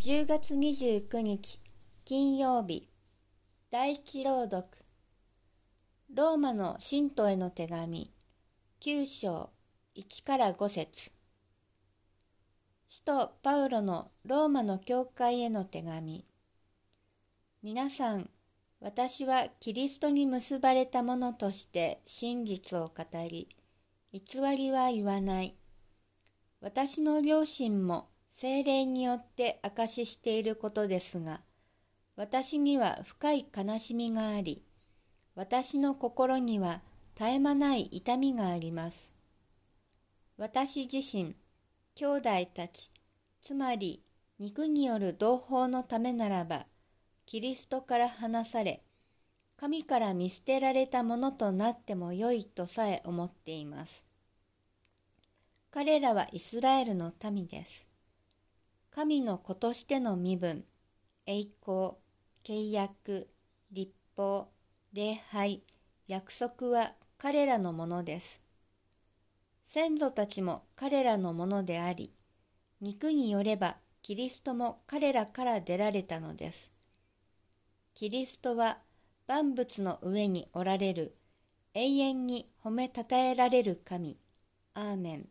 [0.00, 1.60] 10月29日
[2.04, 2.88] 金曜日。
[3.72, 4.64] 第一朗読。
[6.14, 8.08] ローマの信徒への手紙。
[8.80, 9.50] 9章
[9.96, 11.10] 1から5節。
[12.86, 16.24] 使徒パウロのローマの教会への手紙。
[17.64, 18.30] 皆さん
[18.80, 23.48] 私はキリストに結ばれた者として真実を語り
[24.12, 25.56] 偽りは言わない。
[26.60, 31.40] 私の両親も精霊によって証ししていることですが、
[32.16, 34.64] 私には深い悲しみがあり、
[35.34, 36.82] 私の心には
[37.14, 39.12] 絶え間ない痛みがあります。
[40.36, 41.34] 私自身、
[41.94, 42.90] 兄弟たち、
[43.40, 44.02] つまり
[44.38, 46.66] 肉による同胞のためならば、
[47.26, 48.82] キリストから離され、
[49.56, 54.06] 神から見捨てられたものとなってもよいとさえ思っています。
[55.72, 57.88] 彼らはイスラエルの民です。
[58.98, 60.64] 神の子としての身分、
[61.24, 61.92] 栄光、
[62.42, 63.28] 契約、
[63.70, 64.48] 立法、
[64.92, 65.62] 礼拝、
[66.08, 68.42] 約束は彼らのものです。
[69.64, 72.12] 先祖たちも彼らのものであり、
[72.80, 76.72] 肉によればキリストも彼らから出られたのです。
[77.94, 78.78] キリストは
[79.28, 81.14] 万物の上におられる
[81.72, 84.18] 永遠に褒めたたえられる神。
[84.74, 85.28] アーメン。